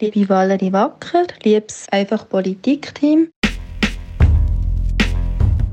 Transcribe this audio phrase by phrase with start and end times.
[0.00, 3.28] Liebe Valerie Wacker, liebes einfach Politikteam.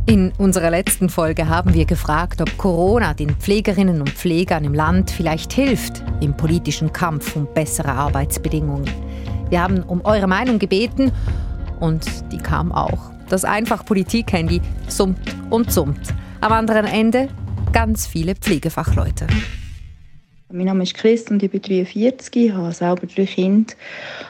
[0.05, 5.11] In unserer letzten Folge haben wir gefragt, ob Corona den Pflegerinnen und Pflegern im Land
[5.11, 8.89] vielleicht hilft im politischen Kampf um bessere Arbeitsbedingungen.
[9.49, 11.13] Wir haben um eure Meinung gebeten
[11.79, 13.11] und die kam auch.
[13.29, 14.59] Das einfach Politik-Handy
[14.89, 16.13] summt und summt.
[16.41, 17.29] Am anderen Ende
[17.71, 19.25] ganz viele Pflegefachleute.
[20.49, 23.73] Mein Name ist Chris und ich bin 43, ich habe selber drei Kinder.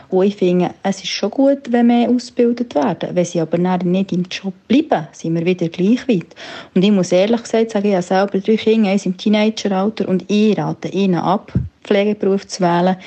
[0.09, 3.09] Und ich finde, es ist schon gut, wenn mehr ausgebildet werden.
[3.13, 6.35] Wenn sie aber nicht im Job bleiben, sind wir wieder gleich weit.
[6.73, 10.25] Und ich muss ehrlich gesagt sagen, ich habe selber drei Kinder, eins im Teenageralter und
[10.27, 11.53] ich rate ihnen ab,
[11.83, 12.97] Pflegeberuf zu wählen.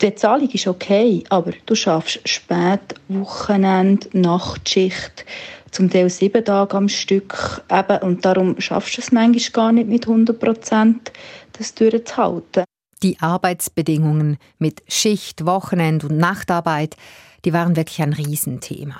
[0.00, 5.24] Die Bezahlung ist okay, aber du schaffst spät, Wochenende, Nachtschicht,
[5.70, 7.62] zum Teil sieben Tage am Stück.
[7.70, 11.12] Eben, und darum schaffst du es manchmal gar nicht mit 100 Prozent
[11.52, 12.64] das durchzuhalten.
[13.02, 16.96] Die Arbeitsbedingungen mit Schicht, Wochenend und Nachtarbeit,
[17.44, 18.96] die waren wirklich ein Riesenthema.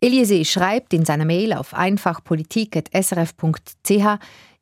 [0.00, 4.18] Eliezer schreibt in seiner Mail auf einfachpolitik.srf.ch,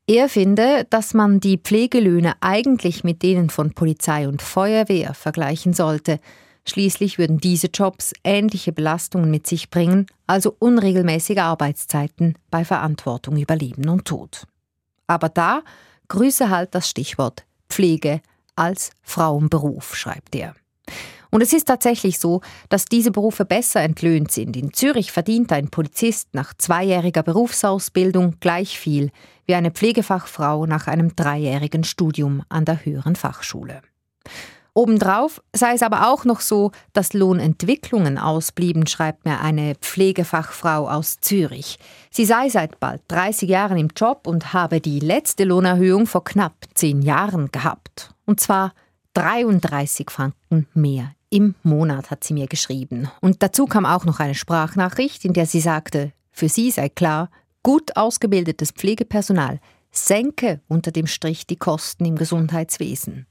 [0.06, 6.21] er finde, dass man die Pflegelöhne eigentlich mit denen von Polizei und Feuerwehr vergleichen sollte.
[6.67, 13.55] Schließlich würden diese Jobs ähnliche Belastungen mit sich bringen, also unregelmäßige Arbeitszeiten bei Verantwortung über
[13.55, 14.47] Leben und Tod.
[15.06, 15.62] Aber da
[16.09, 18.21] Grüße halt das Stichwort Pflege
[18.56, 20.55] als Frauenberuf, schreibt er.
[21.31, 24.56] Und es ist tatsächlich so, dass diese Berufe besser entlöhnt sind.
[24.56, 29.11] In Zürich verdient ein Polizist nach zweijähriger Berufsausbildung gleich viel
[29.45, 33.83] wie eine Pflegefachfrau nach einem dreijährigen Studium an der höheren Fachschule.
[34.77, 41.20] Obendrauf sei es aber auch noch so, dass Lohnentwicklungen ausblieben, schreibt mir eine Pflegefachfrau aus
[41.20, 41.78] Zürich.
[42.11, 46.55] Sie sei seit bald 30 Jahren im Job und habe die letzte Lohnerhöhung vor knapp
[46.75, 48.14] zehn Jahren gehabt.
[48.27, 48.75] Und zwar
[49.14, 53.09] 33 Franken mehr im Monat, hat sie mir geschrieben.
[53.20, 57.31] Und dazu kam auch noch eine Sprachnachricht, in der sie sagte, für sie sei klar,
[57.62, 59.61] gut ausgebildetes Pflegepersonal
[59.92, 63.26] senke unter dem Strich die Kosten im Gesundheitswesen.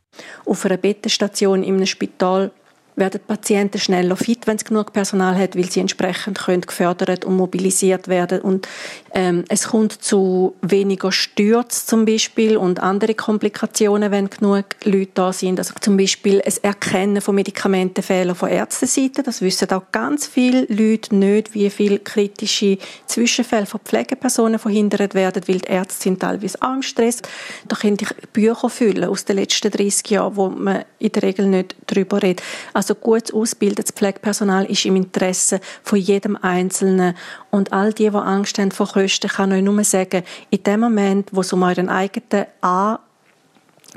[0.45, 2.51] Auf einer Bettenstation in einem Spital
[2.95, 7.37] werden Patienten schneller fit, wenn es genug Personal hat, weil sie entsprechend können gefördert und
[7.37, 8.67] mobilisiert werden und
[9.15, 15.31] ähm, es kommt zu weniger Stürzen zum Beispiel und andere Komplikationen, wenn genug Leute da
[15.31, 15.59] sind.
[15.59, 19.21] Also zum Beispiel das Erkennen von Medikamentenfehlern von Ärzteseite.
[19.21, 25.43] Das wissen auch ganz viele Leute nicht, wie viele kritische Zwischenfälle von Pflegepersonen verhindert werden,
[25.47, 27.21] weil die Ärzte sind teilweise auch im Stress.
[27.67, 31.45] Da könnte ich Bücher füllen aus den letzten 30 Jahren, wo man in der Regel
[31.45, 32.43] nicht darüber redet.
[32.73, 37.15] Also gut ausgebildetes Pflegepersonal ist im Interesse von jedem Einzelnen
[37.51, 41.29] und all die, die Angst haben vor Kosten, kann euch nur sagen, in dem Moment,
[41.31, 42.99] wo es um euren eigenen A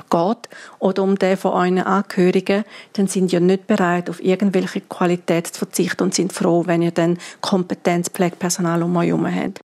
[0.09, 0.49] geht
[0.79, 5.59] oder um den von euren Angehörigen, dann sind ihr nicht bereit, auf irgendwelche Qualität zu
[5.59, 9.59] verzichten und sind froh, wenn ihr dann Kompetenz Pflegepersonal um euch herum habt.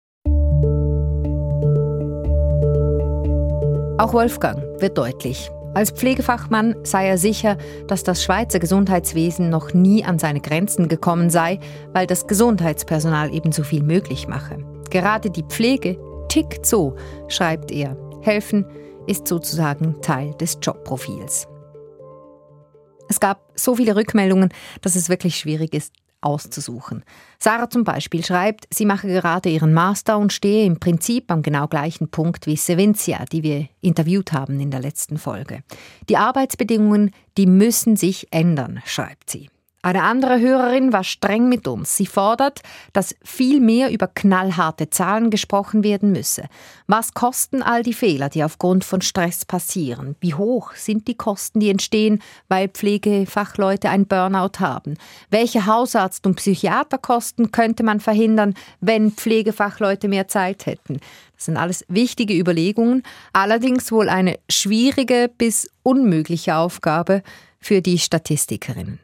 [3.99, 5.51] Auch Wolfgang wird deutlich.
[5.75, 7.57] Als Pflegefachmann sei er sicher,
[7.87, 11.61] dass das Schweizer Gesundheitswesen noch nie an seine Grenzen gekommen sei,
[11.95, 14.59] weil das Gesundheitspersonal eben so viel möglich mache.
[14.91, 16.95] Gerade die Pflege tickt so,
[17.29, 17.97] schreibt er.
[18.21, 18.67] Helfen
[19.07, 21.49] ist sozusagen Teil des Jobprofils.
[23.09, 24.51] Es gab so viele Rückmeldungen,
[24.83, 27.05] dass es wirklich schwierig ist, auszusuchen.
[27.39, 31.69] Sarah zum Beispiel schreibt, sie mache gerade ihren Master und stehe im Prinzip am genau
[31.69, 35.63] gleichen Punkt wie Sevencia, die wir interviewt haben in der letzten Folge.
[36.09, 39.52] Die Arbeitsbedingungen, die müssen sich ändern, schreibt sie.
[39.85, 41.97] Eine andere Hörerin war streng mit uns.
[41.97, 42.61] Sie fordert,
[42.93, 46.45] dass viel mehr über knallharte Zahlen gesprochen werden müsse.
[46.87, 50.15] Was kosten all die Fehler, die aufgrund von Stress passieren?
[50.21, 54.99] Wie hoch sind die Kosten, die entstehen, weil Pflegefachleute ein Burnout haben?
[55.31, 61.01] Welche Hausarzt- und Psychiaterkosten könnte man verhindern, wenn Pflegefachleute mehr Zeit hätten?
[61.35, 67.25] Das sind alles wichtige Überlegungen, allerdings wohl eine schwierige bis unmögliche Aufgabe
[67.59, 69.01] für die Statistikerinnen.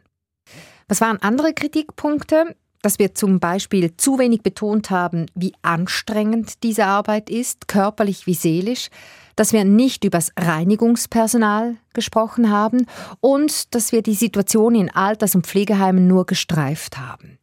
[0.89, 2.57] Was waren andere Kritikpunkte?
[2.81, 8.35] Dass wir zum Beispiel zu wenig betont haben, wie anstrengend diese Arbeit ist, körperlich wie
[8.35, 8.89] seelisch,
[9.37, 12.87] dass wir nicht über das Reinigungspersonal gesprochen haben
[13.21, 17.39] und dass wir die Situation in Alters- und Pflegeheimen nur gestreift haben.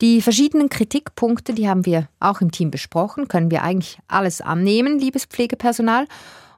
[0.00, 4.98] Die verschiedenen Kritikpunkte, die haben wir auch im Team besprochen, können wir eigentlich alles annehmen,
[4.98, 6.06] liebes Pflegepersonal.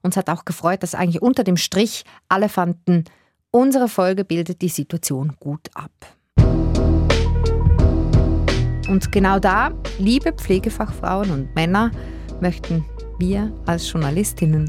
[0.02, 3.06] Uns hat auch gefreut, dass eigentlich unter dem Strich alle fanden,
[3.50, 5.90] unsere Folge bildet die Situation gut ab.
[8.90, 9.70] Und genau da,
[10.00, 11.92] liebe Pflegefachfrauen und Männer,
[12.40, 12.84] möchten
[13.20, 14.68] wir als Journalistinnen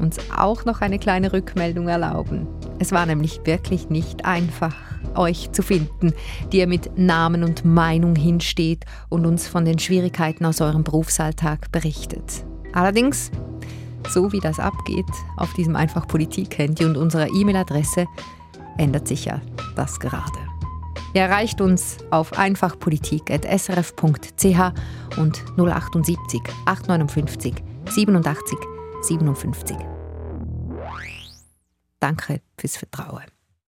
[0.00, 2.48] uns auch noch eine kleine Rückmeldung erlauben.
[2.80, 4.74] Es war nämlich wirklich nicht einfach,
[5.14, 6.12] euch zu finden,
[6.50, 11.70] die ihr mit Namen und Meinung hinsteht und uns von den Schwierigkeiten aus eurem Berufsalltag
[11.70, 12.44] berichtet.
[12.72, 13.30] Allerdings,
[14.08, 15.06] so wie das abgeht
[15.36, 18.06] auf diesem einfach Politik-Handy und unserer E-Mail-Adresse,
[18.78, 19.40] ändert sich ja
[19.76, 20.49] das gerade.
[21.12, 27.54] Ihr erreicht uns auf einfachpolitik.srf.ch und 078 859
[27.88, 28.58] 87
[29.02, 29.76] 57.
[31.98, 33.24] Danke fürs Vertrauen.